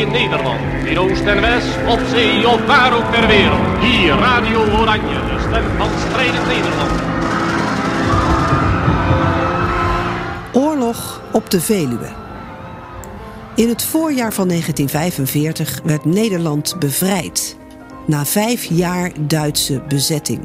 [0.00, 3.78] In Nederland, in Oost en West, op zee of waar ook ter wereld.
[3.80, 6.90] Hier Radio Oranje, de stem van strijdend Nederland.
[10.52, 12.08] Oorlog op de Veluwe.
[13.54, 17.56] In het voorjaar van 1945 werd Nederland bevrijd.
[18.06, 20.40] Na vijf jaar Duitse bezetting.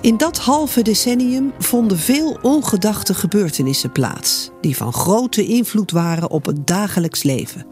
[0.00, 6.46] In dat halve decennium vonden veel ongedachte gebeurtenissen plaats, die van grote invloed waren op
[6.46, 7.69] het dagelijks leven.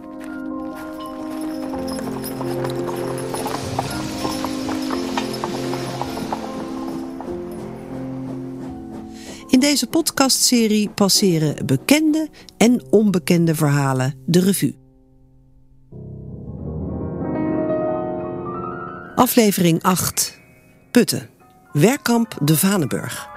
[9.69, 14.77] Deze podcastserie passeren bekende en onbekende verhalen de revue.
[19.15, 20.39] Aflevering 8.
[20.91, 21.29] Putten.
[21.73, 23.29] Werkkamp de Vanenburg.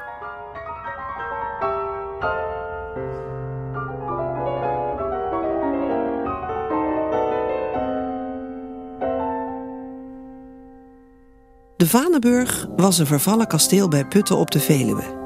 [11.77, 15.20] De Vanenburg was een vervallen kasteel bij Putten op de Veluwe.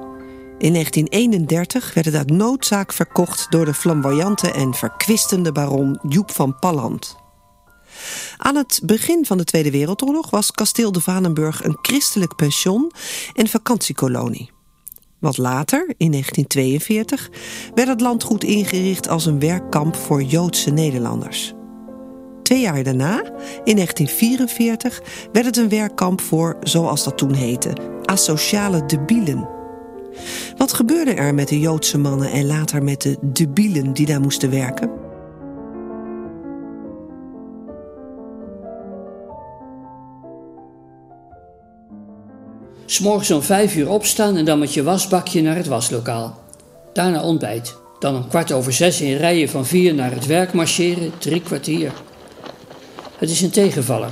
[0.57, 6.59] In 1931 werd het uit noodzaak verkocht door de flamboyante en verkwistende baron Joep van
[6.59, 7.15] Palland.
[8.37, 12.91] Aan het begin van de Tweede Wereldoorlog was kasteel de Vanenburg een christelijk pension
[13.33, 14.51] en vakantiekolonie.
[15.19, 17.29] Wat later, in 1942,
[17.73, 21.53] werd het landgoed ingericht als een werkkamp voor Joodse Nederlanders.
[22.43, 23.23] Twee jaar daarna,
[23.63, 27.73] in 1944, werd het een werkkamp voor, zoals dat toen heette,
[28.05, 29.54] asociale debielen.
[30.57, 34.49] Wat gebeurde er met de Joodse mannen en later met de debielen die daar moesten
[34.49, 34.89] werken?
[42.85, 46.43] S'morgens om vijf uur opstaan en dan met je wasbakje naar het waslokaal.
[46.93, 47.75] Daarna ontbijt.
[47.99, 51.91] Dan om kwart over zes in rijen van vier naar het werk marcheren, drie kwartier.
[53.17, 54.11] Het is een tegenvaller.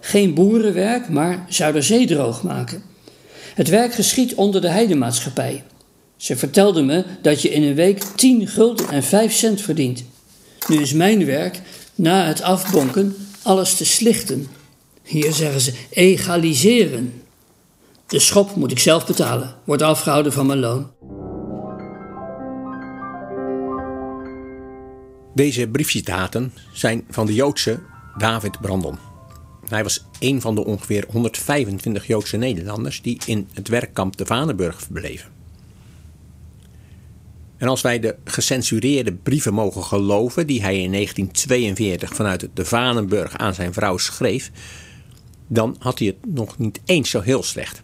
[0.00, 2.93] Geen boerenwerk, maar Zuiderzee droog maken.
[3.54, 5.62] Het werk geschiet onder de heidemaatschappij.
[6.16, 10.04] Ze vertelde me dat je in een week 10 gulden en 5 cent verdient.
[10.68, 11.60] Nu is mijn werk,
[11.94, 14.46] na het afbonken, alles te slichten.
[15.02, 17.22] Hier zeggen ze egaliseren.
[18.06, 20.90] De schop moet ik zelf betalen, wordt afgehouden van mijn loon.
[25.34, 27.80] Deze briefcitaten zijn van de Joodse
[28.18, 29.13] David Brandon.
[29.74, 34.80] Hij was een van de ongeveer 125 Joodse Nederlanders die in het werkkamp de Vanenburg
[34.80, 35.30] verbleven.
[37.56, 43.36] En als wij de gecensureerde brieven mogen geloven die hij in 1942 vanuit de Vanenburg
[43.36, 44.50] aan zijn vrouw schreef,
[45.46, 47.80] dan had hij het nog niet eens zo heel slecht.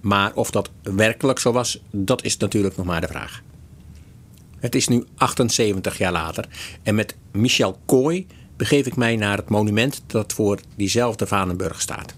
[0.00, 3.42] Maar of dat werkelijk zo was, dat is natuurlijk nog maar de vraag.
[4.58, 6.48] Het is nu 78 jaar later
[6.82, 8.26] en met Michel Kooi
[8.58, 12.14] begeef ik mij naar het monument dat voor diezelfde Vanenburg staat.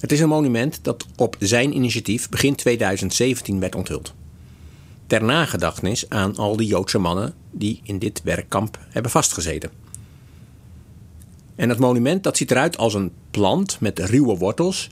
[0.00, 4.14] Het is een monument dat op zijn initiatief begin 2017 werd onthuld.
[5.06, 9.70] Ter nagedachtenis aan al die Joodse mannen die in dit werkkamp hebben vastgezeten.
[11.54, 14.90] En het monument dat ziet eruit als een plant met ruwe wortels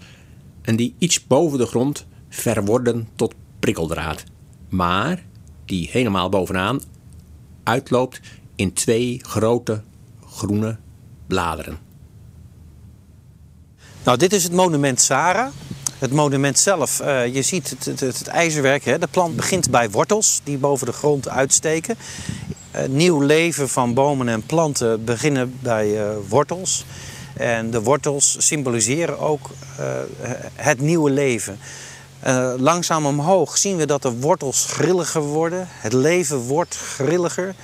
[0.62, 4.24] en die iets boven de grond verworden tot prikkeldraad,
[4.68, 5.24] maar
[5.64, 6.80] die helemaal bovenaan
[7.62, 8.20] uitloopt
[8.60, 9.82] in twee grote
[10.26, 10.76] groene
[11.26, 11.78] bladeren.
[14.04, 15.48] Nou, dit is het monument Sarah.
[15.98, 18.84] Het monument zelf, uh, je ziet het, het, ijzerwerk.
[18.84, 18.98] Hè?
[18.98, 21.96] De plant begint bij wortels die boven de grond uitsteken.
[22.76, 26.84] Uh, nieuw leven van bomen en planten beginnen bij uh, wortels.
[27.34, 29.50] En de wortels symboliseren ook
[30.54, 31.58] het nieuwe leven.
[32.56, 35.66] langzaam omhoog zien we dat de wortels grilliger worden.
[35.68, 37.54] Het leven wordt grilliger.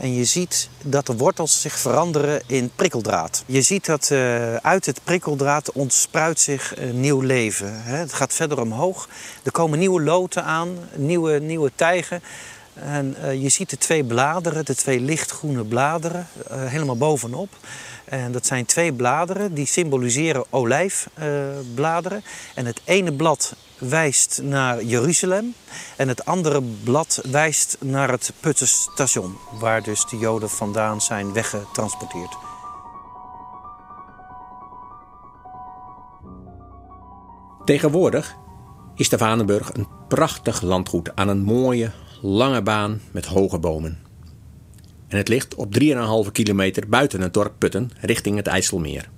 [0.00, 3.42] En je ziet dat de wortels zich veranderen in prikkeldraad.
[3.46, 7.82] Je ziet dat uh, uit het prikkeldraad ontspruit zich nieuw leven.
[7.82, 7.96] Hè.
[7.96, 9.08] Het gaat verder omhoog.
[9.42, 12.22] Er komen nieuwe loten aan, nieuwe, nieuwe tijgen.
[12.74, 17.48] En uh, je ziet de twee bladeren, de twee lichtgroene bladeren, uh, helemaal bovenop.
[18.10, 22.22] En dat zijn twee bladeren die symboliseren olijfbladeren.
[22.54, 25.54] en het ene blad wijst naar Jeruzalem
[25.96, 32.36] en het andere blad wijst naar het Puttenstation, waar dus de Joden vandaan zijn weggetransporteerd.
[37.64, 38.36] Tegenwoordig
[38.94, 44.09] is de Vanenburg een prachtig landgoed aan een mooie, lange baan met hoge bomen.
[45.10, 45.74] En het ligt op
[46.26, 49.08] 3,5 kilometer buiten het dorp Putten richting het IJsselmeer.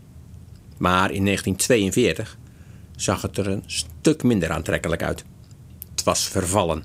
[0.78, 2.38] Maar in 1942
[2.96, 5.24] zag het er een stuk minder aantrekkelijk uit.
[5.90, 6.84] Het was vervallen.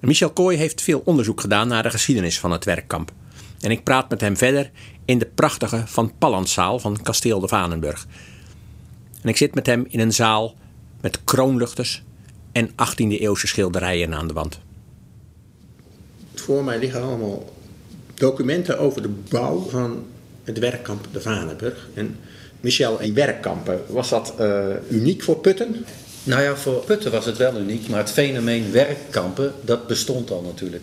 [0.00, 3.12] Michel Kooi heeft veel onderzoek gedaan naar de geschiedenis van het werkkamp.
[3.60, 4.70] En ik praat met hem verder
[5.04, 8.06] in de prachtige Van Pallandzaal van Kasteel de Vanenburg.
[9.22, 10.54] En ik zit met hem in een zaal
[11.00, 12.02] met kroonluchters
[12.52, 14.60] en 18e-eeuwse schilderijen aan de wand.
[16.48, 17.44] Voor mij liggen allemaal
[18.14, 20.06] documenten over de bouw van
[20.44, 21.88] het werkkamp de Vanenburg.
[21.94, 22.16] En
[22.60, 25.84] Michel, die werkkampen, was dat uh, uniek voor Putten?
[26.22, 30.42] Nou ja, voor Putten was het wel uniek, maar het fenomeen werkkampen, dat bestond al
[30.42, 30.82] natuurlijk.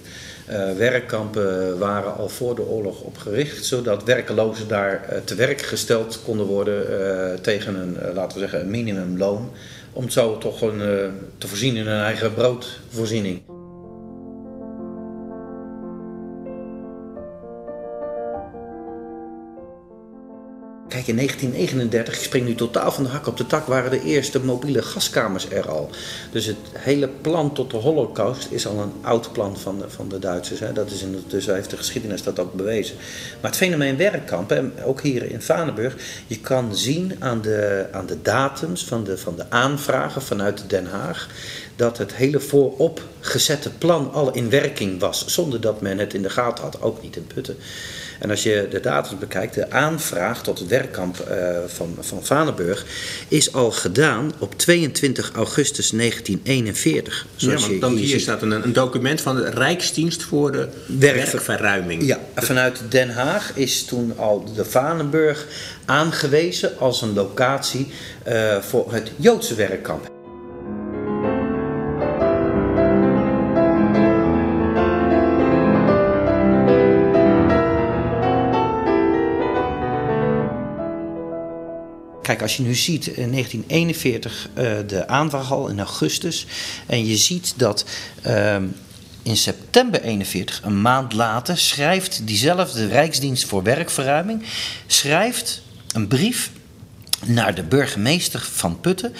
[0.49, 6.19] Uh, werkkampen waren al voor de oorlog opgericht, zodat werkelozen daar uh, te werk gesteld
[6.25, 9.51] konden worden tegen een, laten we zeggen, een minimumloon.
[9.93, 10.79] Om zo toch een,
[11.37, 13.54] te voorzien in hun eigen broodvoorziening.
[21.07, 24.39] In 1939, ik spring nu totaal van de hak op de tak, waren de eerste
[24.39, 25.89] mobiele gaskamers er al.
[26.31, 30.09] Dus het hele plan tot de holocaust is al een oud plan van de, van
[30.09, 30.59] de Duitsers.
[30.59, 30.73] Hè.
[30.73, 32.95] Dat is intussen heeft de geschiedenis dat ook bewezen.
[33.41, 35.95] Maar het fenomeen werkkampen, ook hier in Vanenburg,
[36.27, 40.85] je kan zien aan de, aan de datums van de, van de aanvragen vanuit Den
[40.85, 41.29] Haag
[41.75, 46.21] dat het hele voorop gezette plan al in werking was, zonder dat men het in
[46.21, 47.57] de gaten had, ook niet in Putten.
[48.19, 52.85] En als je de data bekijkt, de aanvraag tot het werkkamp uh, van, van Vanenburg
[53.27, 57.25] is al gedaan op 22 augustus 1941.
[57.35, 60.67] Zoals ja, want dan hier, hier staat een, een, document van de Rijksdienst voor de
[60.85, 62.05] werkverruiming.
[62.05, 65.45] Ja, vanuit Den Haag is toen al de Vanenburg
[65.85, 67.87] aangewezen als een locatie
[68.27, 70.14] uh, voor het Joodse werkkamp.
[82.35, 86.45] Kijk, als je nu ziet in 1941 uh, de aanvraag al in augustus.
[86.85, 87.85] En je ziet dat
[88.27, 88.55] uh,
[89.21, 94.43] in september 41, een maand later, schrijft diezelfde Rijksdienst voor Werkverruiming.
[94.87, 95.61] Schrijft
[95.93, 96.51] een brief
[97.25, 99.13] naar de burgemeester van Putten.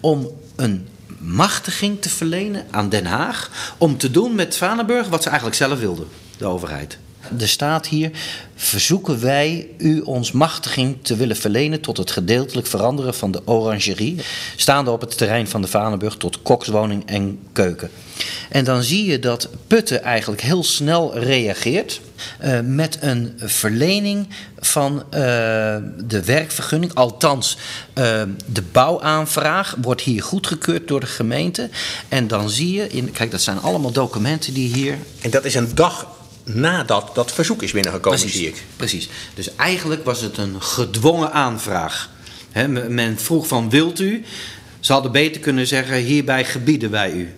[0.00, 0.88] om een
[1.18, 3.74] machtiging te verlenen aan Den Haag.
[3.78, 6.98] om te doen met Vanenburg wat ze eigenlijk zelf wilden, de overheid.
[7.38, 8.10] Er staat hier:
[8.54, 14.16] verzoeken wij u ons machtiging te willen verlenen tot het gedeeltelijk veranderen van de orangerie,
[14.56, 17.90] staande op het terrein van de Vanenburg tot kokswoning en keuken.
[18.48, 22.00] En dan zie je dat Putten eigenlijk heel snel reageert
[22.44, 24.28] uh, met een verlening
[24.58, 25.02] van uh,
[26.04, 26.94] de werkvergunning.
[26.94, 27.56] Althans,
[27.94, 31.68] uh, de bouwaanvraag wordt hier goedgekeurd door de gemeente.
[32.08, 34.98] En dan zie je, in, kijk, dat zijn allemaal documenten die hier.
[35.20, 36.06] En dat is een dag
[36.48, 38.64] nadat dat verzoek is binnengekomen, precies, zie ik.
[38.76, 39.08] Precies.
[39.34, 42.10] Dus eigenlijk was het een gedwongen aanvraag.
[42.50, 44.24] He, men vroeg van wilt u?
[44.80, 47.34] Ze hadden beter kunnen zeggen hierbij gebieden wij u.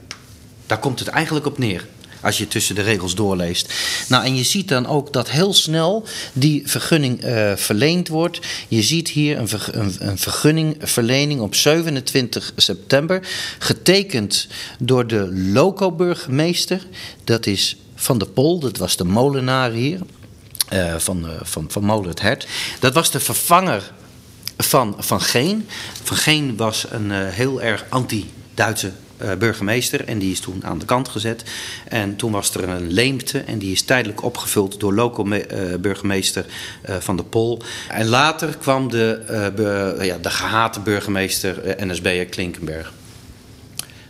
[0.66, 1.86] Daar komt het eigenlijk op neer.
[2.22, 3.72] Als je tussen de regels doorleest.
[4.08, 8.40] Nou, en je ziet dan ook dat heel snel die vergunning uh, verleend wordt.
[8.68, 13.28] Je ziet hier een, ver, een, een vergunningverlening op 27 september.
[13.58, 14.46] Getekend
[14.78, 16.86] door de loco-burgemeester.
[17.24, 20.00] Dat is van de Pol, dat was de molenaar hier,
[20.72, 22.46] uh, van, uh, van, van Molen het.
[22.78, 23.92] Dat was de vervanger
[24.56, 25.68] van Van Geen.
[26.02, 28.92] Van Geen was een uh, heel erg anti-Duitse
[29.38, 31.44] burgemeester en die is toen aan de kant gezet.
[31.88, 36.46] En toen was er een leemte en die is tijdelijk opgevuld door loco-burgemeester
[36.82, 37.62] van de Pol.
[37.88, 39.22] En later kwam de,
[40.00, 42.92] ja, de gehate burgemeester NSB'er Klinkenberg.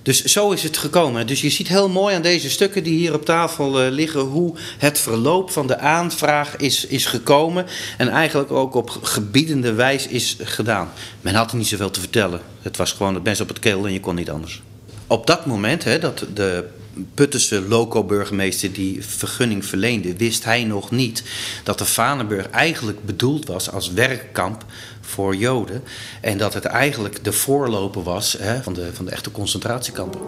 [0.02, 1.26] Dus zo is het gekomen.
[1.26, 4.54] Dus je ziet heel mooi aan deze stukken die hier op tafel uh, liggen hoe
[4.78, 7.66] het verloop van de aanvraag is, is gekomen.
[7.96, 10.88] En eigenlijk ook op gebiedende wijs is gedaan.
[11.20, 12.40] Men had niet zoveel te vertellen.
[12.62, 14.62] Het was gewoon het best op het keel en je kon niet anders.
[15.06, 16.68] Op dat moment, hè, dat de
[17.14, 21.22] Puttense loco-burgemeester die vergunning verleende, wist hij nog niet
[21.64, 24.64] dat de Vanenburg eigenlijk bedoeld was als werkkamp
[25.10, 25.84] voor Joden.
[26.20, 30.20] En dat het eigenlijk de voorloper was hè, van, de, van de echte concentratiekampen.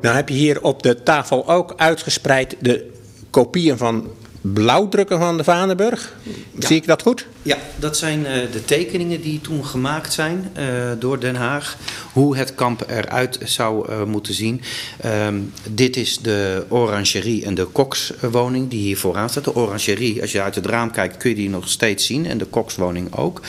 [0.00, 2.90] Nou heb je hier op de tafel ook uitgespreid de
[3.30, 6.16] kopieën van blauwdrukken van de Vanenburg.
[6.58, 7.26] Zie ik dat goed?
[7.42, 11.76] Ja, dat zijn uh, de tekeningen die toen gemaakt zijn uh, door Den Haag.
[12.12, 14.60] Hoe het kamp eruit zou uh, moeten zien.
[15.04, 19.44] Um, dit is de orangerie en de kokswoning die hier vooraan staat.
[19.44, 22.26] De orangerie, als je uit het raam kijkt, kun je die nog steeds zien.
[22.26, 23.40] En de kokswoning ook.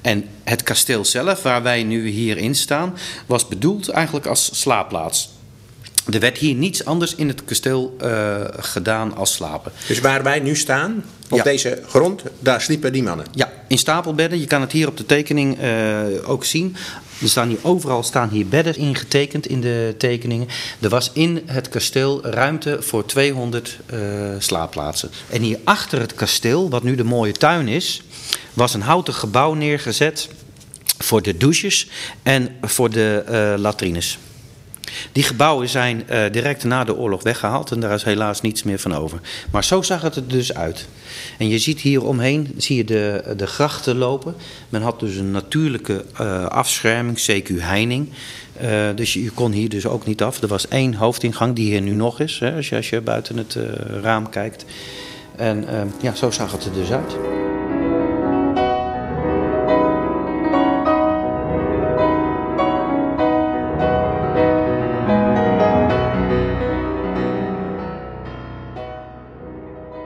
[0.00, 2.94] En het kasteel zelf, waar wij nu hierin staan,
[3.26, 5.30] was bedoeld eigenlijk als slaapplaats.
[6.10, 9.72] Er werd hier niets anders in het kasteel uh, gedaan als slapen.
[9.88, 11.44] Dus waar wij nu staan, op Ja.
[11.44, 13.26] deze grond, daar sliepen die mannen.
[13.32, 14.40] Ja, in stapelbedden.
[14.40, 15.70] Je kan het hier op de tekening eh,
[16.26, 16.76] ook zien.
[17.22, 20.48] Er staan hier overal staan hier bedden ingetekend in de tekeningen.
[20.80, 23.98] Er was in het kasteel ruimte voor 200 eh,
[24.38, 25.10] slaapplaatsen.
[25.30, 28.02] En hier achter het kasteel, wat nu de mooie tuin is,
[28.52, 30.28] was een houten gebouw neergezet
[30.98, 31.88] voor de douches
[32.22, 34.18] en voor de eh, latrines.
[35.12, 38.78] Die gebouwen zijn eh, direct na de oorlog weggehaald en daar is helaas niets meer
[38.78, 39.20] van over.
[39.50, 40.88] Maar zo zag het er dus uit.
[41.38, 44.34] En je ziet hier omheen zie je de, de grachten lopen.
[44.68, 48.08] Men had dus een natuurlijke eh, afscherming, CQ heining.
[48.56, 50.42] Eh, dus je, je kon hier dus ook niet af.
[50.42, 53.36] Er was één hoofdingang die hier nu nog is, hè, als, je, als je buiten
[53.36, 53.56] het
[54.02, 54.64] raam kijkt.
[55.36, 55.66] En
[56.00, 57.16] ja, zo zag het er dus uit.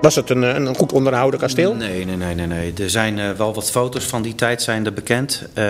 [0.07, 1.75] Was het een, eh, een goed onderhouden kasteel?
[1.75, 2.73] Nee, nee, nee, nee, nee.
[2.79, 5.43] Er zijn eh, wel wat foto's van die tijd zijn er bekend.
[5.53, 5.65] Eh,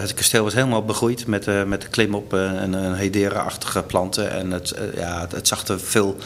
[0.00, 4.30] het kasteel was helemaal begroeid met, eh, met klimop en, en een hedera-achtige planten.
[4.30, 6.16] En het, ja, het, zag er veel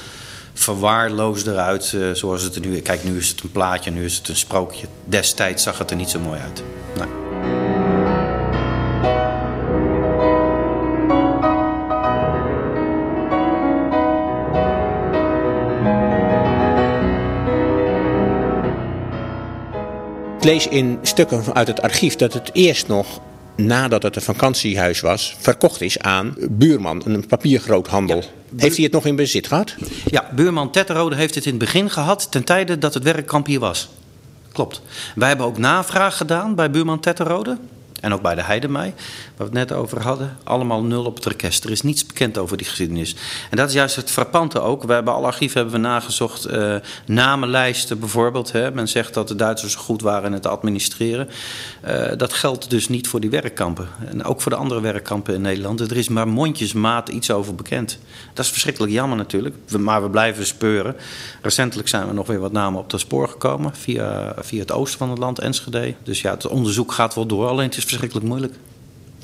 [0.55, 2.81] verwaarloosder uit zoals het er nu...
[2.81, 4.87] Kijk, nu is het een plaatje, nu is het een sprookje.
[5.05, 6.63] Destijds zag het er niet zo mooi uit.
[6.97, 7.58] Nee.
[20.38, 23.21] Ik lees in stukken uit het archief dat het eerst nog,
[23.57, 28.23] nadat het een vakantiehuis was, verkocht is aan Buurman, een papiergroothandel.
[28.57, 29.75] Heeft hij het nog in bezit gehad?
[30.04, 33.61] Ja, buurman Tetterode heeft het in het begin gehad, ten tijde dat het werkkamp hier
[33.61, 33.88] was.
[34.52, 34.83] Klopt.
[35.14, 37.59] Wij hebben ook navraag gedaan bij buurman Tetterode.
[38.00, 38.90] En ook bij de Heidemei,
[39.37, 40.37] waar we het net over hadden.
[40.45, 41.64] Allemaal nul op het rekest.
[41.64, 43.17] Er is niets bekend over die geschiedenis.
[43.50, 44.83] En dat is juist het frappante ook.
[44.83, 46.45] We hebben alle archieven hebben we nagezocht.
[46.45, 46.75] eh,
[47.07, 48.52] namenlijsten bijvoorbeeld.
[48.52, 48.71] Hè.
[48.71, 51.28] Men zegt dat de Duitsers goed waren in het administreren.
[51.81, 53.88] Eh, dat geldt dus niet voor die werkkampen.
[54.07, 55.81] En ook voor de andere werkkampen in Nederland.
[55.81, 57.99] Er is maar mondjesmaat iets over bekend.
[58.35, 59.55] Dat is verschrikkelijk jammer natuurlijk.
[59.78, 60.97] Maar we blijven speuren.
[61.43, 63.75] Recentelijk zijn we nog weer wat namen op het spoor gekomen.
[63.75, 65.95] Via, via het oosten van het land, Enschede.
[66.02, 67.49] Dus ja, het onderzoek gaat wel door.
[67.49, 68.54] Alleen het is verschrikkelijk moeilijk.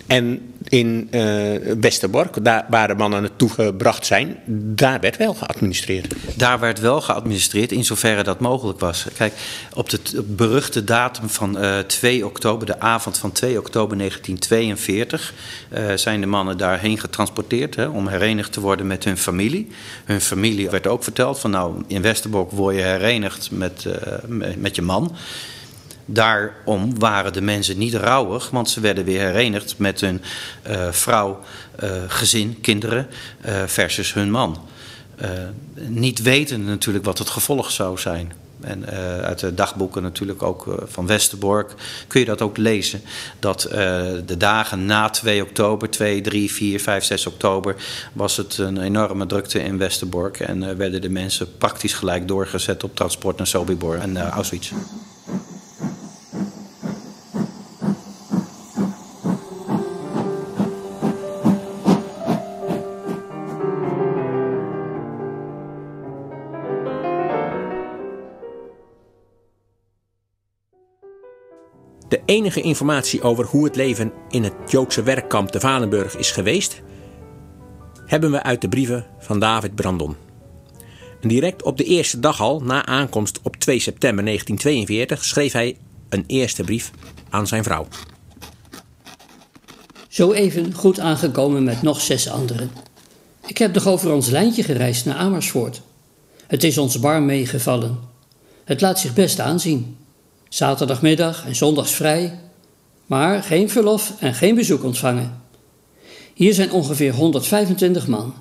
[0.06, 1.22] En in eh,
[1.80, 4.36] Westerbork, daar waar de mannen naartoe gebracht zijn,
[4.74, 6.14] daar werd wel geadministreerd.
[6.36, 9.06] Daar werd wel geadministreerd in zoverre dat mogelijk was.
[9.16, 9.32] Kijk,
[9.74, 15.34] op de beruchte datum van eh 2 oktober, de avond van 2 oktober 1942,
[15.68, 19.68] eh, zijn de mannen daarheen getransporteerd hè, om herenigd te worden met hun familie.
[20.04, 23.86] Hun familie werd ook verteld van nou, in Westerbork word je herenigd met,
[24.26, 25.16] met, met je man.
[26.06, 30.22] Daarom waren de mensen niet rouwig, want ze werden weer herenigd met hun
[30.62, 31.40] eh, vrouw,
[31.76, 33.06] eh, gezin, kinderen
[33.40, 34.68] eh, versus hun man.
[35.74, 38.32] Niet weten natuurlijk wat het gevolg zou zijn.
[38.60, 38.86] En
[39.24, 41.74] uit de dagboeken natuurlijk ook van Westerbork
[42.06, 43.00] kun je dat ook lezen.
[43.38, 43.60] Dat
[44.26, 47.76] de dagen na 2 oktober, 2, 3, 4, 5, 6 oktober,
[48.12, 50.40] was het een enorme drukte in Westerbork.
[50.40, 54.72] En werden de mensen praktisch gelijk doorgezet op transport naar Sobibor en Auschwitz.
[72.14, 76.82] De enige informatie over hoe het leven in het Joodse werkkamp de Vanenburg is geweest,
[78.06, 80.16] hebben we uit de brieven van David Brandon.
[81.20, 85.76] Direct op de eerste dag al, na aankomst op 2 september 1942, schreef hij
[86.08, 86.90] een eerste brief
[87.30, 87.86] aan zijn vrouw.
[90.08, 92.70] Zo even goed aangekomen met nog zes anderen.
[93.46, 95.80] Ik heb nog over ons lijntje gereisd naar Amersfoort.
[96.46, 97.98] Het is ons bar meegevallen.
[98.64, 99.96] Het laat zich best aanzien.
[100.54, 102.38] Zaterdagmiddag en zondags vrij,
[103.06, 105.42] maar geen verlof en geen bezoek ontvangen.
[106.34, 108.34] Hier zijn ongeveer 125 man.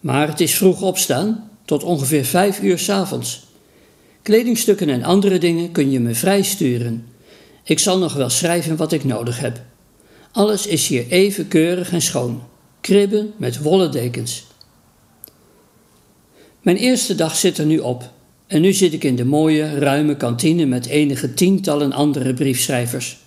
[0.00, 3.46] Maar het is vroeg opstaan, tot ongeveer 5 uur 's avonds.
[4.22, 7.06] Kledingstukken en andere dingen kun je me vrij sturen.
[7.64, 9.60] Ik zal nog wel schrijven wat ik nodig heb.
[10.32, 12.42] Alles is hier even keurig en schoon.
[12.80, 14.46] Kribben met wollen dekens.
[16.60, 18.10] Mijn eerste dag zit er nu op.
[18.50, 23.18] En nu zit ik in de mooie, ruime kantine met enige tientallen andere briefschrijvers.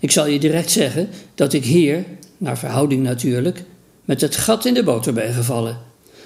[0.00, 2.04] Ik zal je direct zeggen dat ik hier,
[2.38, 3.64] naar verhouding natuurlijk,
[4.04, 5.78] met het gat in de boter ben gevallen.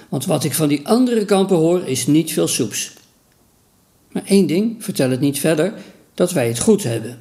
[0.09, 2.93] Want wat ik van die andere kampen hoor is niet veel soeps.
[4.11, 5.73] Maar één ding, vertel het niet verder,
[6.13, 7.19] dat wij het goed hebben.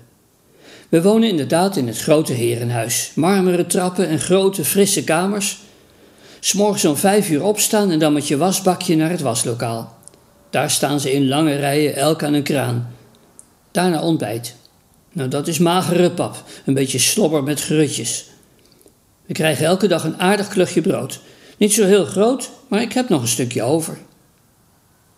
[0.88, 3.12] We wonen inderdaad in het grote herenhuis.
[3.14, 5.58] Marmeren trappen en grote, frisse kamers.
[6.40, 9.97] S'morgens om vijf uur opstaan en dan met je wasbakje naar het waslokaal.
[10.50, 12.94] Daar staan ze in lange rijen, elk aan een kraan.
[13.70, 14.54] Daarna ontbijt.
[15.12, 18.26] Nou, dat is magere pap, een beetje slobber met grutjes.
[19.26, 21.20] We krijgen elke dag een aardig klugje brood.
[21.56, 23.98] Niet zo heel groot, maar ik heb nog een stukje over.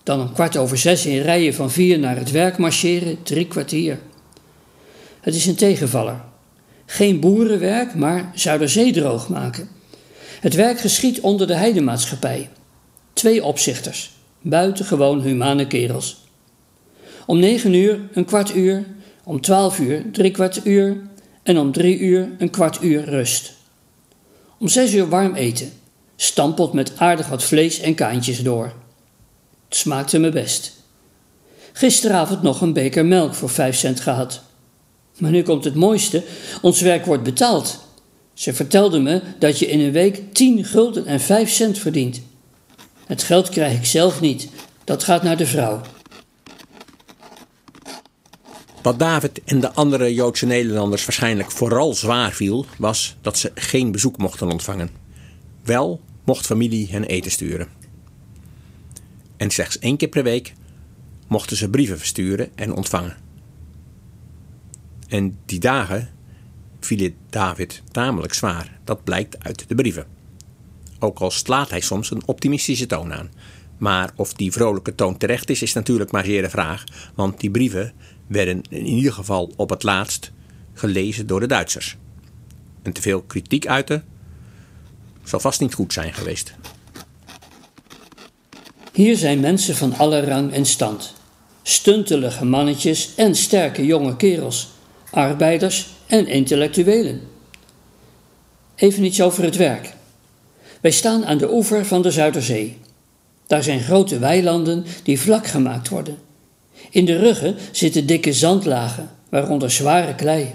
[0.02, 3.98] Dan om kwart over zes in rijen van vier naar het werk marcheren, drie kwartier.
[5.20, 6.20] Het is een tegenvaller.
[6.86, 9.68] Geen boerenwerk, maar Zuiderzee droog maken.
[10.40, 12.48] Het werk geschiet onder de heidemaatschappij.
[13.12, 16.24] Twee opzichters, buitengewoon humane kerels.
[17.26, 18.84] Om negen uur een kwart uur,
[19.24, 20.96] om twaalf uur drie kwart uur
[21.42, 23.52] en om drie uur een kwart uur rust.
[24.58, 25.72] Om zes uur warm eten,
[26.16, 28.72] stampot met aardig wat vlees en kaantjes door.
[29.68, 30.78] Het smaakte me best.
[31.72, 34.42] Gisteravond nog een beker melk voor vijf cent gehad.
[35.18, 36.22] Maar nu komt het mooiste:
[36.62, 37.88] ons werk wordt betaald.
[38.34, 42.20] Ze vertelde me dat je in een week 10 gulden en 5 cent verdient.
[43.10, 44.48] Het geld krijg ik zelf niet,
[44.84, 45.80] dat gaat naar de vrouw.
[48.82, 53.92] Wat David en de andere Joodse Nederlanders waarschijnlijk vooral zwaar viel, was dat ze geen
[53.92, 54.90] bezoek mochten ontvangen.
[55.62, 57.68] Wel mocht familie hen eten sturen.
[59.36, 60.52] En slechts één keer per week
[61.26, 63.16] mochten ze brieven versturen en ontvangen.
[65.08, 66.08] En die dagen
[66.80, 68.78] viel David tamelijk zwaar.
[68.84, 70.19] Dat blijkt uit de brieven.
[71.00, 73.30] Ook al slaat hij soms een optimistische toon aan.
[73.78, 76.84] Maar of die vrolijke toon terecht is, is natuurlijk maar zeer de vraag.
[77.14, 77.92] Want die brieven
[78.26, 80.32] werden in ieder geval op het laatst
[80.74, 81.96] gelezen door de Duitsers.
[82.82, 84.04] En te veel kritiek uiten
[85.24, 86.54] zal vast niet goed zijn geweest.
[88.92, 91.14] Hier zijn mensen van alle rang en stand.
[91.62, 94.68] Stuntelige mannetjes en sterke jonge kerels.
[95.10, 97.20] Arbeiders en intellectuelen.
[98.74, 99.98] Even iets over het werk.
[100.80, 102.78] Wij staan aan de oever van de Zuiderzee.
[103.46, 106.18] Daar zijn grote weilanden die vlak gemaakt worden.
[106.90, 110.54] In de ruggen zitten dikke zandlagen, waaronder zware klei.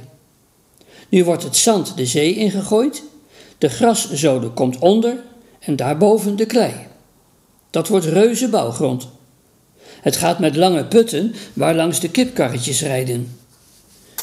[1.09, 3.03] Nu wordt het zand de zee ingegooid,
[3.57, 5.17] de graszode komt onder
[5.59, 6.73] en daarboven de klei.
[7.69, 9.07] Dat wordt reuze bouwgrond.
[10.01, 13.37] Het gaat met lange putten waar langs de kipkarretjes rijden.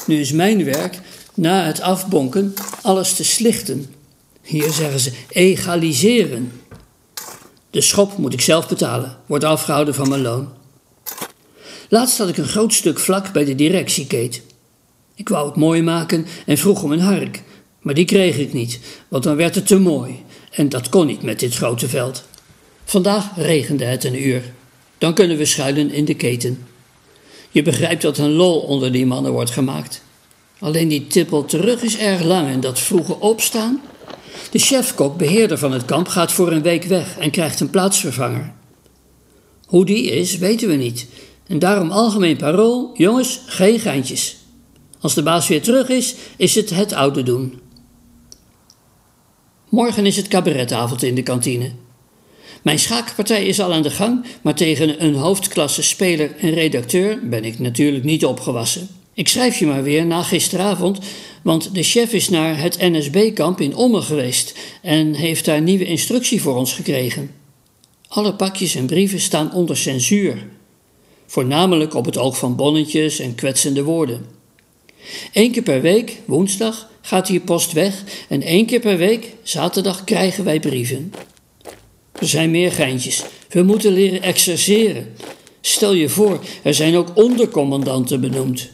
[0.07, 0.99] Nu is mijn werk
[1.33, 3.93] na het afbonken alles te slichten.
[4.43, 6.61] Hier zeggen ze egaliseren.
[7.69, 10.49] De schop moet ik zelf betalen, wordt afgehouden van mijn loon.
[11.89, 14.41] Laatst had ik een groot stuk vlak bij de directiekeet.
[15.15, 17.41] Ik wou het mooi maken en vroeg om een hark,
[17.81, 21.21] maar die kreeg ik niet, want dan werd het te mooi en dat kon niet
[21.21, 22.23] met dit grote veld.
[22.85, 24.43] Vandaag regende het een uur.
[24.97, 26.67] Dan kunnen we schuilen in de keten.
[27.51, 30.01] Je begrijpt dat een lol onder die mannen wordt gemaakt.
[30.59, 33.81] Alleen die tippel terug is erg lang en dat vroege opstaan.
[34.51, 38.53] De chefkok, beheerder van het kamp, gaat voor een week weg en krijgt een plaatsvervanger.
[39.65, 41.07] Hoe die is, weten we niet.
[41.47, 44.37] En daarom algemeen parool: jongens, geen geintjes.
[44.99, 47.61] Als de baas weer terug is, is het het oude doen.
[49.69, 51.71] Morgen is het cabaretavond in de kantine.
[52.61, 57.45] Mijn schaakpartij is al aan de gang, maar tegen een hoofdklasse speler en redacteur ben
[57.45, 58.87] ik natuurlijk niet opgewassen.
[59.13, 60.99] Ik schrijf je maar weer na gisteravond,
[61.43, 66.41] want de chef is naar het NSB-kamp in Ommen geweest en heeft daar nieuwe instructie
[66.41, 67.31] voor ons gekregen.
[68.07, 70.47] Alle pakjes en brieven staan onder censuur,
[71.25, 74.25] voornamelijk op het oog van bonnetjes en kwetsende woorden.
[75.33, 80.03] Eén keer per week, woensdag, gaat hier post weg en één keer per week, zaterdag,
[80.03, 81.13] krijgen wij brieven.
[82.11, 83.23] Er zijn meer geintjes.
[83.49, 85.13] We moeten leren exerceren.
[85.61, 88.69] Stel je voor, er zijn ook ondercommandanten benoemd.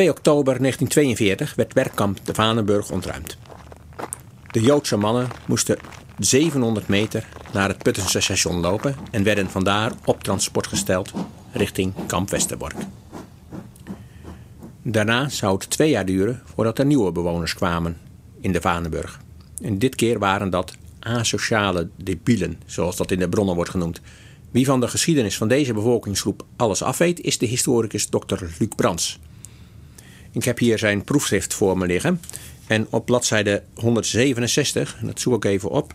[0.00, 3.36] 2 oktober 1942 werd werkkamp de Vanenburg ontruimd.
[4.50, 5.78] De Joodse mannen moesten
[6.18, 11.12] 700 meter naar het Puttense station lopen en werden vandaar op transport gesteld
[11.52, 12.76] richting kamp Westerbork.
[14.82, 17.96] Daarna zou het twee jaar duren voordat er nieuwe bewoners kwamen
[18.40, 19.20] in de Vanenburg.
[19.62, 24.00] En dit keer waren dat asociale debielen, zoals dat in de bronnen wordt genoemd.
[24.50, 28.44] Wie van de geschiedenis van deze bevolkingsgroep alles afweet, is de historicus Dr.
[28.58, 29.18] Luc Brands.
[30.32, 32.20] Ik heb hier zijn proefschrift voor me liggen.
[32.66, 35.94] En op bladzijde 167, en dat zoek ik even op.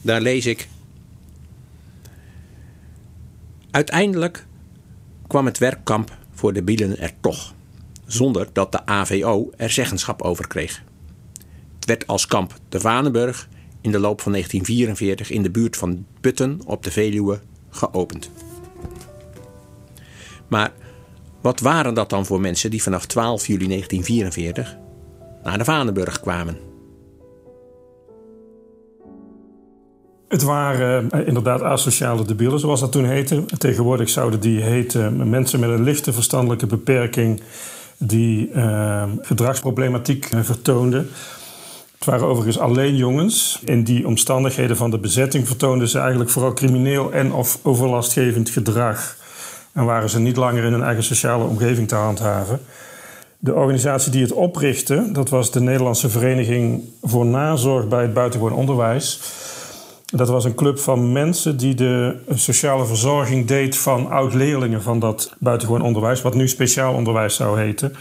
[0.00, 0.68] Daar lees ik.
[3.70, 4.46] Uiteindelijk
[5.26, 7.54] kwam het werkkamp voor de Bielen er toch,
[8.06, 10.82] zonder dat de AVO er zeggenschap over kreeg.
[11.74, 13.48] Het werd als kamp de Vanenburg
[13.80, 18.30] in de loop van 1944 in de buurt van Putten op de Veluwe geopend.
[20.52, 20.72] Maar
[21.40, 24.76] wat waren dat dan voor mensen die vanaf 12 juli 1944
[25.42, 26.56] naar de Vanenburg kwamen?
[30.28, 33.44] Het waren uh, inderdaad asociale debielen, zoals dat toen heette.
[33.58, 37.42] Tegenwoordig zouden die heten mensen met een lichte verstandelijke beperking
[37.98, 41.10] die uh, gedragsproblematiek uh, vertoonden.
[41.94, 43.60] Het waren overigens alleen jongens.
[43.64, 49.20] In die omstandigheden van de bezetting vertoonden ze eigenlijk vooral crimineel en of overlastgevend gedrag.
[49.72, 52.60] En waren ze niet langer in hun eigen sociale omgeving te handhaven.
[53.38, 58.58] De organisatie die het oprichtte, dat was de Nederlandse Vereniging voor Nazorg bij het Buitengewoon
[58.58, 59.20] Onderwijs.
[60.06, 65.34] Dat was een club van mensen die de sociale verzorging deed van oud-leerlingen van dat
[65.38, 67.94] buitengewoon onderwijs, wat nu speciaal onderwijs zou heten.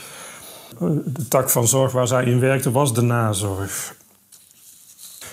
[1.06, 3.96] De tak van zorg waar zij in werkte was de nazorg.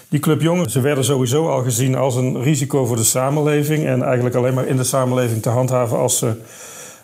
[0.09, 4.03] Die club jongen, ze werden sowieso al gezien als een risico voor de samenleving en
[4.03, 6.33] eigenlijk alleen maar in de samenleving te handhaven als ze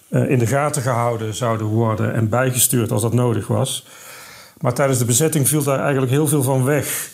[0.09, 3.87] eh, in de gaten gehouden zouden worden en bijgestuurd als dat nodig was.
[4.61, 7.11] Maar tijdens de bezetting viel daar eigenlijk heel veel van weg.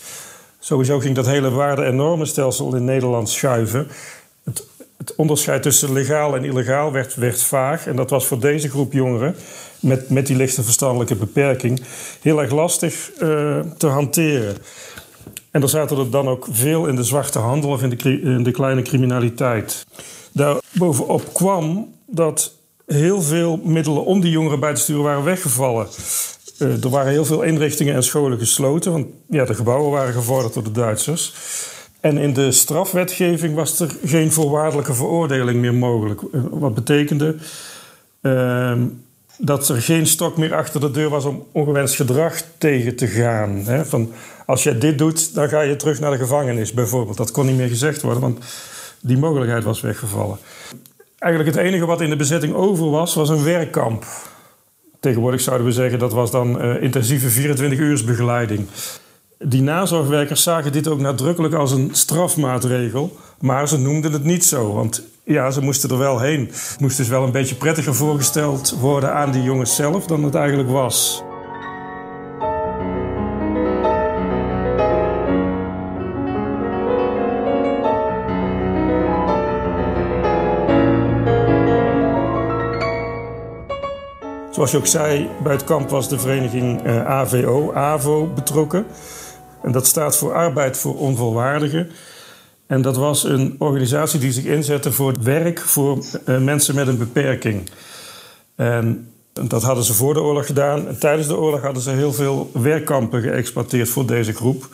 [0.59, 3.87] Sowieso ging dat hele waarde- en normenstelsel in Nederland schuiven.
[4.43, 7.87] Het, het, onderscheid tussen legaal en illegaal werd, werd vaag.
[7.87, 9.35] En dat was voor deze groep jongeren
[9.79, 11.81] met, met die lichte verstandelijke beperking
[12.21, 14.57] heel erg lastig uh, te hanteren.
[15.51, 18.43] En er zaten er dan ook veel in de zwarte handel of in de, in
[18.43, 19.85] de kleine criminaliteit.
[20.31, 22.53] Daarbovenop kwam dat
[22.85, 25.87] heel veel middelen om die jongeren bij te sturen waren weggevallen.
[26.59, 30.53] Uh, er waren heel veel inrichtingen en scholen gesloten, want ja, de gebouwen waren gevorderd
[30.53, 31.33] door de Duitsers.
[31.99, 36.21] En in de strafwetgeving was er geen voorwaardelijke veroordeling meer mogelijk.
[36.21, 37.35] Uh, wat betekende
[38.21, 38.73] uh,
[39.43, 43.49] dat er geen stok meer achter de deur was om ongewenst gedrag tegen te gaan.
[43.65, 43.85] Hè?
[43.85, 44.11] Van,
[44.45, 47.17] als je dit doet, dan ga je terug naar de gevangenis bijvoorbeeld.
[47.17, 48.39] Dat kon niet meer gezegd worden, want
[48.99, 50.37] die mogelijkheid was weggevallen.
[51.17, 54.05] Eigenlijk het enige wat in de bezetting over was, was een werkkamp.
[54.99, 58.67] Tegenwoordig zouden we zeggen dat was dan uh, intensieve 24 uur begeleiding.
[59.39, 64.73] Die nazorgwerkers zagen dit ook nadrukkelijk als een strafmaatregel, maar ze noemden het niet zo,
[64.73, 66.39] want ja, ze moesten er wel heen.
[66.51, 70.35] Het moest dus wel een beetje prettiger voorgesteld worden aan die jongens zelf dan het
[70.35, 71.23] eigenlijk was.
[84.51, 88.85] Zoals je ook zei, bij het kamp was de vereniging uh, AVO, AVO betrokken.
[89.61, 91.91] En dat staat voor Arbeid voor Onvolwaardigen.
[92.71, 96.97] En dat was een organisatie die zich inzette voor werk voor uh, mensen met een
[96.97, 97.69] beperking.
[98.55, 100.87] En dat hadden ze voor de oorlog gedaan.
[100.87, 104.69] En tijdens de oorlog hadden ze heel veel werkkampen geëxploiteerd voor deze groep.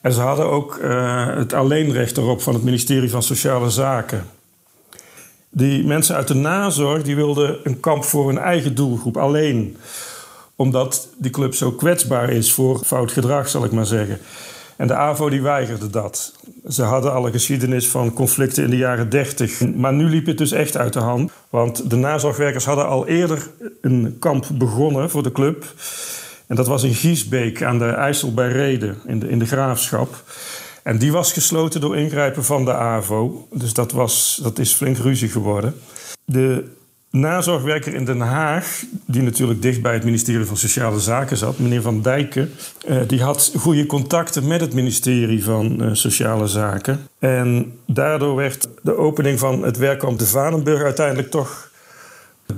[0.00, 4.26] En ze hadden ook uh, het alleenrecht erop van het ministerie van Sociale Zaken.
[5.50, 9.76] Die mensen uit de nazorg die wilden een kamp voor hun eigen doelgroep alleen.
[10.56, 14.18] Omdat die club zo kwetsbaar is voor fout gedrag, zal ik maar zeggen.
[14.76, 16.34] En de AVO die weigerde dat.
[16.68, 19.74] Ze hadden alle geschiedenis van conflicten in de jaren 30.
[19.74, 21.32] Maar nu liep het dus echt uit de hand.
[21.50, 25.64] Want de nazorgwerkers hadden al eerder een kamp begonnen voor de club.
[26.46, 30.22] En dat was in Giesbeek aan de IJssel bij Reden in de, in de graafschap.
[30.82, 33.48] En die was gesloten door ingrijpen van de AVO.
[33.52, 35.74] Dus dat, was, dat is flink ruzie geworden.
[36.24, 36.64] De
[37.14, 41.82] nazorgwerker in Den Haag, die natuurlijk dicht bij het ministerie van Sociale Zaken zat, meneer
[41.82, 42.50] Van Dijken,
[42.88, 47.06] uh, die had goede contacten met het ministerie van uh, Sociale Zaken.
[47.18, 51.70] En daardoor werd de opening van het werkkamp de Vanenburg uiteindelijk toch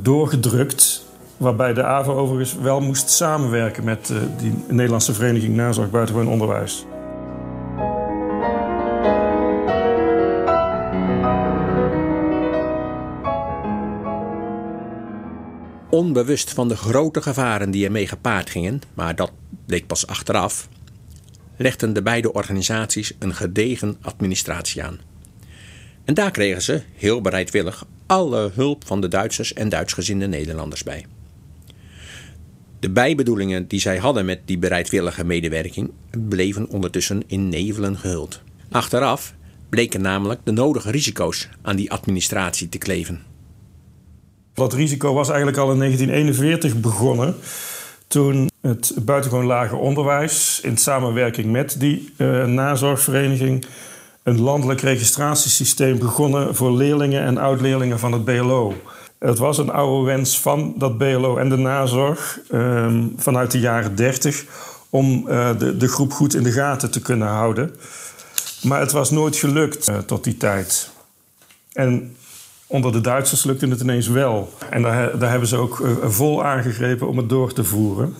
[0.03, 1.05] doorgedrukt.
[1.37, 6.87] Waarbij de AVO overigens wel moest samenwerken met uh, die Nederlandse Vereniging Nazorg Buitengewoon Onderwijs.
[15.97, 19.33] Onbewust van de grote gevaren die ermee gepaard gingen, maar dat
[19.67, 20.69] bleek pas achteraf,
[21.57, 24.99] legden de beide organisaties een gedegen administratie aan.
[26.05, 31.07] En daar kregen ze, heel bereidwillig, alle hulp van de Duitsers en Duitsgezinde Nederlanders bij.
[32.81, 38.41] De bijbedoelingen die zij hadden met die bereidwillige medewerking bleven ondertussen in nevelen gehuld.
[38.71, 39.35] Achteraf
[39.69, 43.36] bleken namelijk de nodige risico's aan die administratie te kleven.
[44.57, 47.37] Dat risico was eigenlijk al in 1941 begonnen.
[48.09, 53.66] Toen het buitengewoon lager onderwijs in samenwerking met die uh, nazorgvereniging
[54.23, 58.75] een landelijk registratiesysteem begonnen voor leerlingen en oud-leerlingen van het BLO.
[59.19, 63.97] Het was een oude wens van dat BLO en de nazorg ehm, vanuit de jaren
[63.97, 64.45] 30
[64.90, 67.77] om uh, de, de groep goed in de gaten te kunnen houden.
[68.62, 70.90] Maar het was nooit gelukt uh, tot die tijd.
[71.73, 72.16] En
[72.66, 74.52] onder de Duitsers lukte het ineens wel.
[74.70, 78.14] En daar, daar hebben ze ook uh, vol aangegrepen om het door te voeren.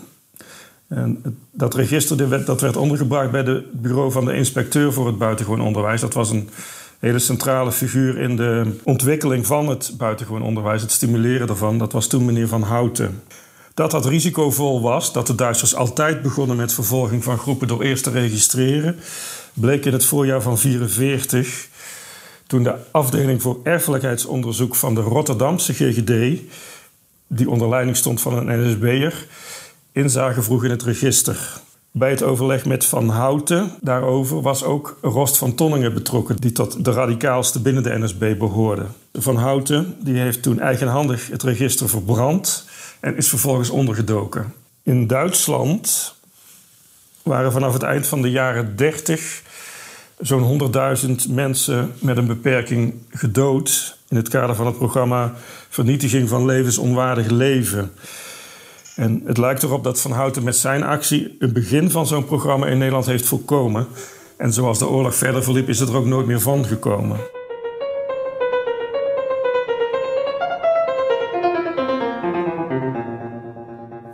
[0.89, 5.61] En dat register dat werd ondergebracht bij het bureau van de inspecteur voor het buitengewoon
[5.61, 6.01] onderwijs.
[6.01, 6.49] Dat was een
[6.99, 11.79] hele centrale figuur in de ontwikkeling van het buitengewoon onderwijs, het stimuleren daarvan.
[11.79, 13.23] Dat was toen meneer Van Houten.
[13.75, 18.05] Dat dat risicovol was, dat de Duitsers altijd begonnen met vervolging van groepen door eerst
[18.05, 18.97] te registreren,
[19.53, 21.69] bleek in het voorjaar van 1944,
[22.47, 26.41] toen de afdeling voor erfelijkheidsonderzoek van de Rotterdamse GGD,
[27.27, 29.27] die onder leiding stond van een NSB'er,
[29.93, 31.61] inzage vroeg in het register.
[31.91, 36.85] Bij het overleg met Van Houten daarover was ook Rost van Tonningen betrokken, die tot
[36.85, 38.87] de radicaalste binnen de NSB behoorde.
[39.13, 42.69] Van Houten die heeft toen eigenhandig het register verbrand
[43.01, 44.55] en is vervolgens ondergedoken.
[44.83, 46.15] In Duitsland
[47.23, 49.43] waren vanaf het eind van de jaren 30
[50.19, 50.61] zo'n
[51.27, 55.35] 100.000 mensen met een beperking gedood in het kader van het programma
[55.69, 57.93] Vernietiging van levensonwaardig leven.
[58.95, 62.67] En het lijkt erop dat Van Houten met zijn actie het begin van zo'n programma
[62.67, 63.87] in Nederland heeft voorkomen.
[64.37, 67.36] En zoals de oorlog verder verliep, is het er ook nooit meer van gekomen.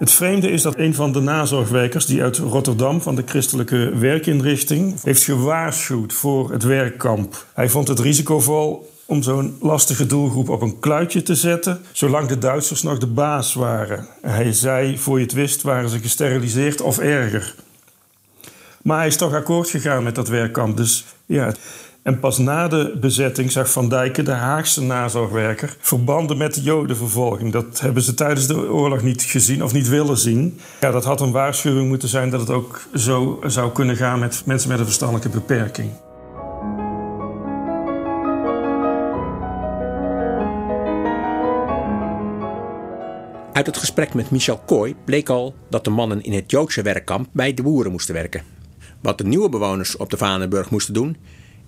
[0.02, 5.02] Het vreemde is dat een van de nazorgwerkers, die uit Rotterdam van de christelijke werkinrichting,
[5.02, 7.46] heeft gewaarschuwd voor het werkkamp.
[7.54, 12.38] Hij vond het risicovol om zo'n lastige doelgroep op een kluitje te zetten, zolang de
[12.38, 14.06] Duitsers nog de baas waren.
[14.22, 17.54] Hij zei, voor je het wist, waren ze gesteriliseerd of erger.
[18.82, 20.76] Maar hij is toch akkoord gegaan met dat werkkamp.
[20.76, 21.54] Dus ja.
[22.02, 27.52] En pas na de bezetting zag Van Dijken, de Haagse nazorgwerker, verbanden met de Jodenvervolging.
[27.52, 30.60] Dat hebben ze tijdens de oorlog niet gezien of niet willen zien.
[30.80, 34.42] Ja, dat had een waarschuwing moeten zijn dat het ook zo zou kunnen gaan met
[34.46, 35.90] mensen met een verstandelijke beperking.
[43.52, 47.28] Uit het gesprek met Michel Kooi bleek al dat de mannen in het Joodse werkkamp
[47.32, 48.42] bij de boeren moesten werken.
[49.02, 51.16] Wat de nieuwe bewoners op de Vanenburg moesten doen,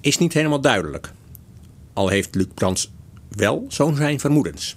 [0.05, 1.13] is niet helemaal duidelijk.
[1.93, 2.93] Al heeft Luc Prans
[3.29, 4.77] wel zo'n zijn vermoedens.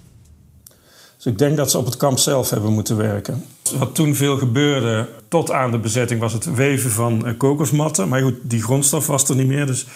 [1.16, 3.44] Dus ik denk dat ze op het kamp zelf hebben moeten werken.
[3.78, 8.08] Wat toen veel gebeurde, tot aan de bezetting, was het weven van eh, kokosmatten.
[8.08, 9.66] Maar goed, die grondstof was er niet meer.
[9.66, 9.86] Dus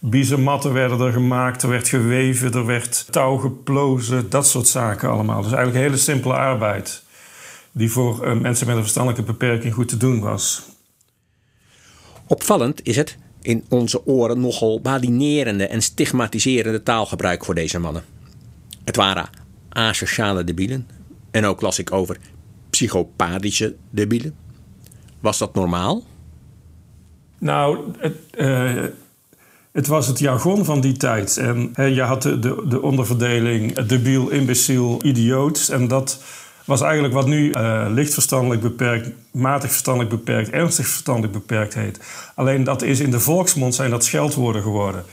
[0.00, 5.42] Biezenmatten werden er gemaakt, er werd geweven, er werd touw geplozen, dat soort zaken allemaal.
[5.42, 7.02] Dus eigenlijk hele simpele arbeid
[7.72, 10.62] die voor uh, mensen met een verstandelijke beperking goed te doen was.
[12.26, 18.04] Opvallend is het in onze oren nogal badinerende en stigmatiserende taalgebruik voor deze mannen.
[18.84, 19.28] Het waren
[19.68, 20.88] asociale debielen
[21.30, 22.16] en ook las ik over
[22.70, 24.34] psychopathische debielen.
[25.20, 26.02] Was dat normaal?
[27.38, 28.84] Nou, het, uh,
[29.72, 31.36] het was het jargon van die tijd.
[31.36, 35.68] En je had de, de, de onderverdeling debiel, imbeciel, idioot.
[35.68, 36.22] En dat
[36.66, 42.00] was eigenlijk wat nu uh, licht verstandelijk beperkt, matig verstandelijk beperkt, ernstig verstandelijk beperkt heet.
[42.34, 45.04] Alleen dat is in de volksmond zijn dat scheldwoorden geworden.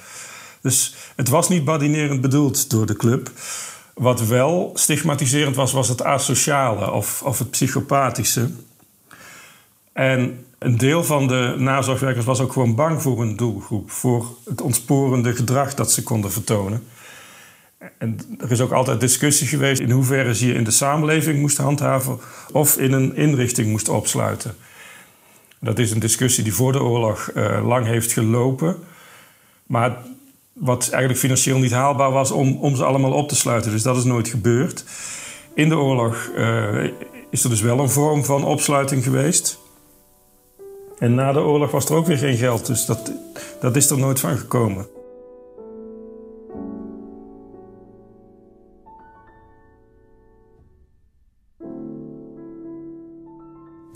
[0.62, 3.32] Dus het was niet badinerend bedoeld door de club.
[3.94, 8.50] Wat wel stigmatiserend was, was het asociale of, of het psychopathische.
[9.94, 14.62] En een deel van de nazorgwerkers was ook gewoon bang voor een doelgroep, voor het
[14.62, 16.84] ontsporende gedrag dat ze konden vertonen.
[17.98, 21.58] En er is ook altijd discussie geweest in hoeverre ze je in de samenleving moest
[21.58, 22.20] handhaven
[22.52, 24.56] of in een inrichting moest opsluiten.
[25.60, 28.78] Dat is een discussie die voor de oorlog uh, lang heeft gelopen,
[29.68, 29.98] maar
[30.54, 33.72] wat eigenlijk financieel niet haalbaar was om, om ze allemaal op te sluiten.
[33.72, 34.86] Dus dat is nooit gebeurd.
[35.54, 36.84] In de oorlog uh,
[37.30, 39.60] is er dus wel een vorm van opsluiting geweest.
[41.00, 43.12] En na de oorlog was er ook weer geen geld, dus dat,
[43.62, 44.88] dat is er nooit van gekomen.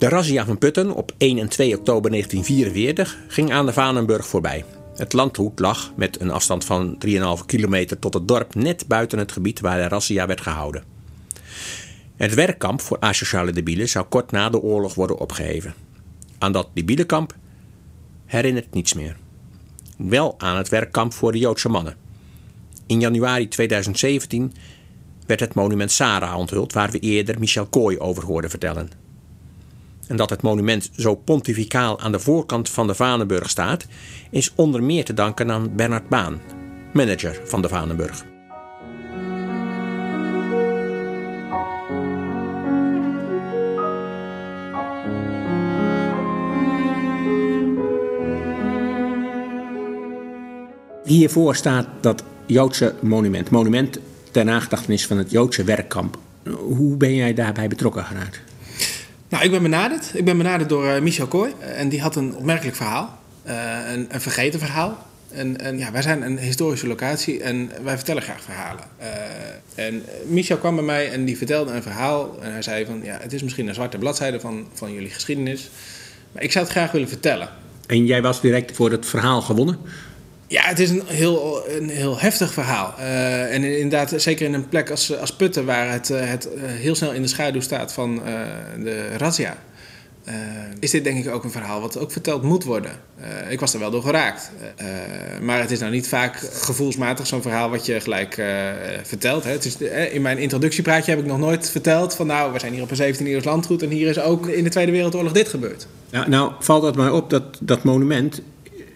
[0.08, 4.64] De razzia van Putten op 1 en 2 oktober 1944 ging aan de Vanenburg voorbij.
[4.96, 9.32] Het landgoed lag met een afstand van 3,5 kilometer tot het dorp net buiten het
[9.32, 10.84] gebied waar de razzia werd gehouden.
[12.16, 15.74] Het werkkamp voor asociale debielen zou kort na de oorlog worden opgeheven.
[16.38, 17.36] Aan dat debielenkamp
[18.26, 19.16] herinnert niets meer.
[19.96, 21.96] Wel aan het werkkamp voor de Joodse mannen.
[22.86, 24.52] In januari 2017
[25.26, 29.07] werd het monument Sarah onthuld, waar we eerder Michel Kooi over hoorden vertellen.
[30.08, 33.86] En dat het monument zo pontificaal aan de voorkant van de Vanenburg staat,
[34.30, 36.40] is onder meer te danken aan Bernard Baan,
[36.92, 38.24] manager van de Vanenburg.
[51.04, 53.50] Hiervoor staat dat Joodse monument.
[53.50, 53.98] Monument
[54.30, 56.18] ter nagedachtenis van het Joodse werkkamp.
[56.50, 58.40] Hoe ben jij daarbij betrokken geraakt?
[59.28, 60.10] Nou, ik ben benaderd.
[60.14, 61.52] Ik ben benaderd door uh, Michel Kooi.
[61.60, 63.18] en die had een opmerkelijk verhaal.
[63.46, 63.54] Uh,
[63.92, 65.06] een, een, vergeten verhaal.
[65.32, 68.84] En, ja, wij zijn een historische locatie en wij vertellen graag verhalen.
[69.74, 72.38] En Michel kwam bij mij en die vertelde een verhaal.
[72.42, 75.70] En hij zei van, ja, het is misschien een zwarte bladzijde van, van jullie geschiedenis.
[76.32, 77.48] Maar ik zou het graag willen vertellen.
[77.86, 79.78] En jij was direct voor het verhaal gewonnen?
[80.48, 82.94] Ja, het is een heel, een heel heftig verhaal.
[82.98, 87.12] Uh, en inderdaad, zeker in een plek als, als Putten, waar het, het heel snel
[87.12, 88.20] in de schaduw staat van
[88.82, 89.56] de razzia.
[90.80, 92.90] Is dit denk ik ook een verhaal wat ook verteld moet worden.
[93.48, 94.50] ik was er wel door geraakt.
[95.40, 98.42] maar het is nou niet vaak gevoelsmatig zo'n verhaal wat je gelijk
[99.02, 99.44] vertelt.
[99.44, 99.50] Hè.
[99.50, 99.76] Het is,
[100.12, 103.14] in mijn introductiepraatje heb ik nog nooit verteld van nou, we zijn hier op een
[103.14, 105.86] 17e eeuws landgoed en hier is ook in de Tweede Wereldoorlog dit gebeurd.
[106.10, 108.40] Ja, nou valt het mij op dat dat monument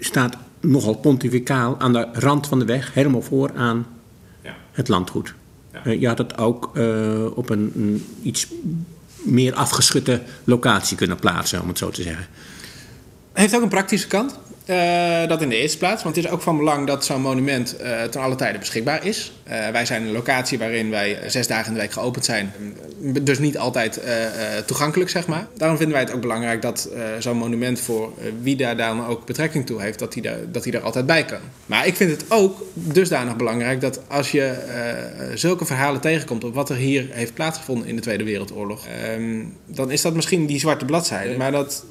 [0.00, 3.86] staat nogal pontificaal aan de rand van de weg, helemaal voor aan
[4.42, 4.54] ja.
[4.72, 5.34] het landgoed.
[5.72, 5.86] Ja.
[5.86, 8.46] Uh, je had het ook uh, op een, een, iets
[9.22, 12.26] meer afgeschutte locatie kunnen plaatsen, om het zo te zeggen.
[13.32, 14.38] Het heeft ook een praktische kant.
[14.66, 17.76] Uh, dat in de eerste plaats, want het is ook van belang dat zo'n monument
[17.82, 19.32] uh, ten alle tijde beschikbaar is.
[19.48, 22.52] Uh, wij zijn een locatie waarin wij zes dagen in de week geopend zijn,
[23.22, 24.00] dus niet altijd
[24.66, 25.46] toegankelijk, zeg maar.
[25.56, 29.66] Daarom vinden wij het ook belangrijk dat zo'n monument voor wie daar dan ook betrekking
[29.66, 31.38] toe heeft, dat hij daar, dat hij er altijd bij kan.
[31.66, 34.54] Maar ik vind het ook dusdanig belangrijk dat als je
[35.34, 39.90] zulke verhalen tegenkomt op wat er hier heeft plaatsgevonden in de Tweede Wereldoorlog, ehm, dan
[39.90, 41.84] is dat misschien die zwarte bladzijde, maar dat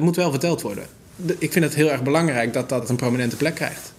[0.00, 0.97] moet wel verteld worden
[1.38, 3.92] ik vind het heel erg belangrijk dat dat een prominente plek krijgt.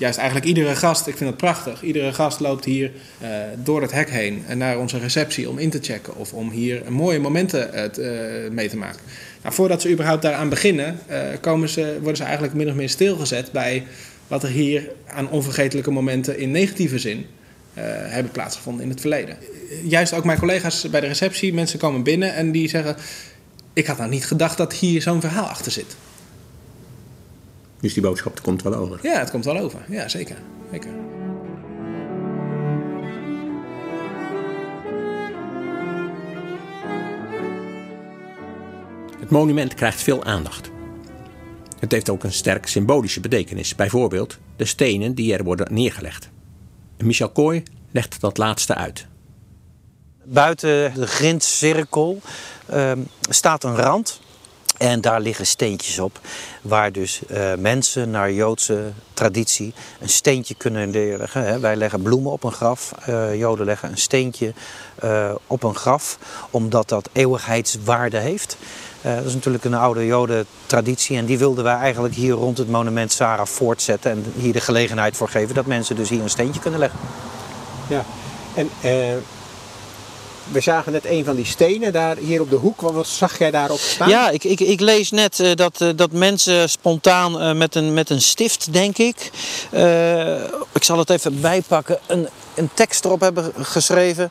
[0.00, 2.90] Juist eigenlijk iedere gast, ik vind het prachtig, iedere gast loopt hier
[3.22, 6.82] uh, door het hek heen naar onze receptie om in te checken of om hier
[6.88, 9.00] mooie momenten uh, te, uh, mee te maken.
[9.42, 10.98] Nou, voordat ze überhaupt daaraan beginnen,
[11.40, 13.86] komen ze, worden ze eigenlijk min of meer stilgezet bij
[14.28, 17.26] wat er hier aan onvergetelijke momenten in negatieve zin
[17.74, 19.36] hebben plaatsgevonden in het verleden.
[19.84, 22.96] Juist ook mijn collega's bij de receptie, mensen komen binnen en die zeggen:
[23.72, 25.96] Ik had nou niet gedacht dat hier zo'n verhaal achter zit.
[27.80, 28.98] Dus die boodschap komt wel over.
[29.02, 29.80] Ja, het komt wel over.
[29.88, 30.36] Ja, zeker.
[30.70, 30.90] zeker.
[39.20, 40.70] Het monument krijgt veel aandacht.
[41.78, 43.74] Het heeft ook een sterk symbolische betekenis.
[43.74, 46.30] Bijvoorbeeld de stenen die er worden neergelegd.
[46.98, 49.06] Michel Kooi legt dat laatste uit.
[50.24, 52.20] Buiten de grindcirkel
[52.72, 52.92] uh,
[53.28, 54.20] staat een rand
[54.80, 56.20] en daar liggen steentjes op,
[56.62, 61.44] waar dus uh, mensen naar Joodse traditie een steentje kunnen neerleggen.
[61.44, 61.58] Hè.
[61.58, 64.52] Wij leggen bloemen op een graf, uh, Joden leggen een steentje
[65.04, 66.18] uh, op een graf,
[66.50, 68.56] omdat dat eeuwigheidswaarde heeft.
[69.02, 72.68] dat is natuurlijk een oude Joden traditie en die wilden wij eigenlijk hier rond het
[72.68, 76.60] monument Sarah voortzetten en hier de gelegenheid voor geven dat mensen dus hier een steentje
[76.60, 76.98] kunnen leggen.
[77.88, 78.04] Ja,
[78.54, 78.70] en
[80.52, 82.80] we zagen net een van die stenen daar hier op de hoek.
[82.80, 84.08] Wat zag jij daarop staan?
[84.08, 87.94] Ja, ik, ik, ik lees net uh, dat, uh, dat mensen spontaan uh, met, een,
[87.94, 89.30] met een stift, denk ik.
[90.72, 91.98] ik zal het even bijpakken.
[92.06, 94.30] Een, een tekst erop hebben geschreven.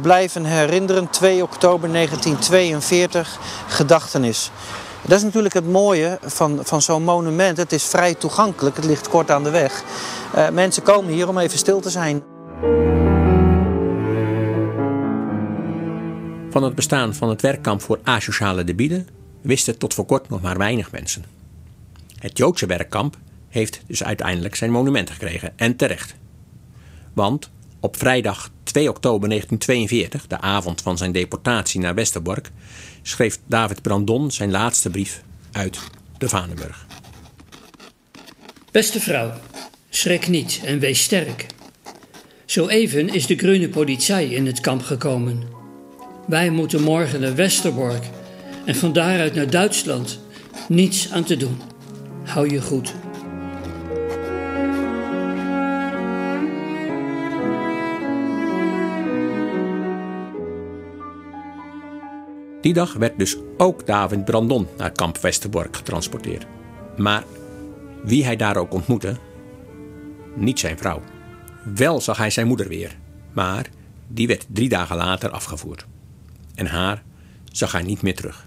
[0.00, 4.50] blijven herinneren, 2 oktober 1942, gedachtenis.
[5.02, 7.56] Dat is natuurlijk het mooie van, van zo'n monument.
[7.56, 9.82] Het is vrij toegankelijk, het ligt kort aan de weg.
[10.52, 12.22] mensen komen hier om even stil te zijn.
[16.56, 19.08] Van het bestaan van het werkkamp voor asociale debielen
[19.40, 21.24] wisten tot voor kort nog maar weinig mensen.
[22.18, 26.14] Het Joodse werkkamp heeft dus uiteindelijk zijn monument gekregen en terecht.
[27.14, 32.50] Want op vrijdag 2 oktober 1942, de avond van zijn deportatie naar Westerbork,
[33.02, 35.22] schreef David Brandon zijn laatste brief
[35.52, 35.80] uit
[36.18, 36.86] de Vanenburg.
[38.70, 39.32] Beste vrouw,
[39.88, 41.46] schrik niet en wees sterk.
[42.44, 45.55] Zo even is de groene politie in het kamp gekomen.
[46.26, 48.04] Wij moeten morgen naar Westerbork
[48.64, 50.20] en van daaruit naar Duitsland.
[50.68, 51.60] Niets aan te doen.
[52.24, 52.94] Hou je goed.
[62.60, 66.46] Die dag werd dus ook David Brandon naar kamp Westerbork getransporteerd.
[66.96, 67.24] Maar
[68.04, 69.16] wie hij daar ook ontmoette,
[70.34, 71.02] niet zijn vrouw.
[71.74, 72.96] Wel zag hij zijn moeder weer,
[73.32, 73.66] maar
[74.08, 75.86] die werd drie dagen later afgevoerd
[76.56, 77.02] en haar
[77.52, 78.44] zag hij niet meer terug.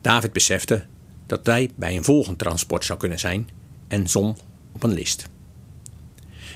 [0.00, 0.86] David besefte
[1.26, 3.48] dat hij bij een volgend transport zou kunnen zijn
[3.88, 4.36] en zon
[4.72, 5.28] op een list.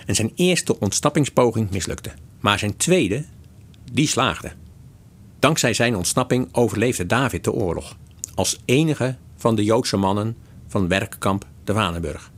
[0.07, 3.25] En zijn eerste ontsnappingspoging mislukte, maar zijn tweede,
[3.93, 4.53] die slaagde.
[5.39, 7.97] Dankzij zijn ontsnapping overleefde David de oorlog,
[8.35, 12.31] als enige van de Joodse mannen van werkkamp de Vanenburg.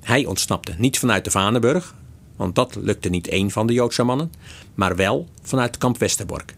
[0.00, 1.94] Hij ontsnapte niet vanuit de Vanenburg,
[2.36, 4.32] want dat lukte niet één van de Joodse mannen,
[4.74, 6.54] maar wel vanuit kamp Westerbork.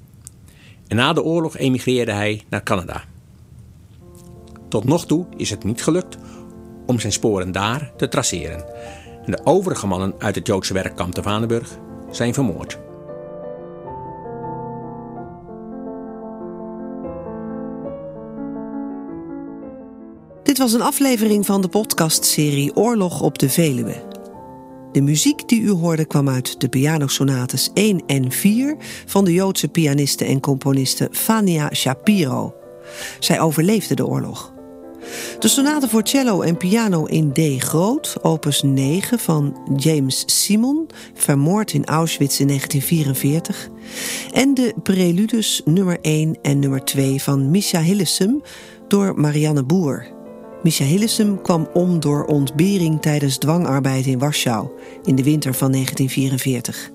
[0.87, 3.05] En na de oorlog emigreerde hij naar Canada.
[4.69, 6.19] Tot nog toe is het niet gelukt
[6.87, 8.65] om zijn sporen daar te traceren.
[9.25, 11.79] En de overige mannen uit het Joodse werkkamp de Vanenburg
[12.11, 12.79] zijn vermoord.
[20.43, 24.08] Dit was een aflevering van de podcastserie Oorlog op de Veluwe.
[24.99, 28.77] De muziek die u hoorde kwam uit de pianosonates 1 en 4
[29.07, 32.55] van de Joodse pianiste en componiste Fania Shapiro.
[33.19, 34.53] Zij overleefde de oorlog.
[35.39, 41.73] De sonate voor cello en piano in D groot, opus 9 van James Simon, vermoord
[41.73, 43.69] in Auschwitz in 1944.
[44.33, 48.43] En de preludes nummer 1 en nummer 2 van Misha Hillesum
[48.89, 50.18] door Marianne Boer.
[50.63, 54.69] Misha kwam om door ontbering tijdens dwangarbeid in Warschau
[55.05, 56.91] in de winter van 1944.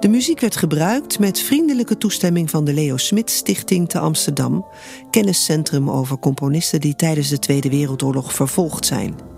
[0.00, 4.66] De muziek werd gebruikt met vriendelijke toestemming van de Leo Smit Stichting te Amsterdam,
[5.10, 9.29] kenniscentrum over componisten die tijdens de Tweede Wereldoorlog vervolgd zijn.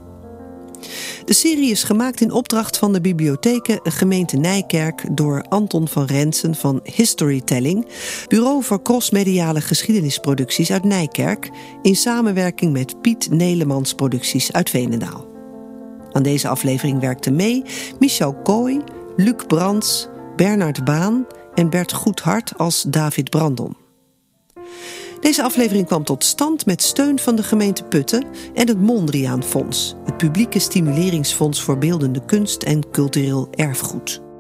[1.25, 6.55] De serie is gemaakt in opdracht van de bibliotheken gemeente Nijkerk door Anton van Rensen
[6.55, 7.87] van Historytelling,
[8.29, 11.51] bureau voor crossmediale geschiedenisproducties uit Nijkerk,
[11.83, 15.27] in samenwerking met Piet Nelemans Producties uit Veenendaal.
[16.13, 17.63] Aan deze aflevering werkten mee
[17.99, 18.81] Michel Kooi,
[19.17, 23.82] Luc Brands, Bernard Baan en Bert Goedhart als David Brandon.
[25.23, 29.95] Deze aflevering kwam tot stand met steun van de gemeente Putten en het Mondriaan Fonds,
[30.05, 34.32] het publieke stimuleringsfonds voor beeldende kunst en cultureel erfgoed.